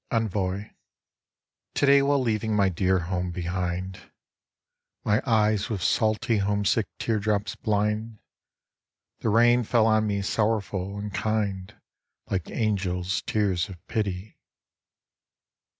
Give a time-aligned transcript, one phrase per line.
[0.11, 0.73] ENVOI
[1.75, 4.09] To day while leaving my dear home behind,
[5.03, 8.17] My eyes with salty homesick teardrops blind,
[9.19, 11.71] The rain fell on me sorrowful and kind
[12.31, 14.39] Like angels' tears of pity.